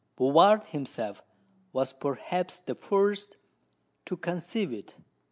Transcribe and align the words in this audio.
Bouvard 0.15 0.63
himself 0.69 1.21
was 1.73 1.93
perhaps 1.93 2.59
the 2.59 2.73
first 2.73 3.37
to 4.05 4.17
conceive 4.17 4.73
it. 4.73 4.95